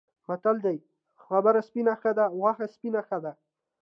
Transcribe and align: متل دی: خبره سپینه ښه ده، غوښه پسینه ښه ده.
متل 0.29 0.57
دی: 0.65 0.77
خبره 1.25 1.61
سپینه 1.67 1.93
ښه 2.01 2.11
ده، 2.17 2.25
غوښه 2.37 2.65
پسینه 2.71 3.01
ښه 3.07 3.17
ده. 3.23 3.31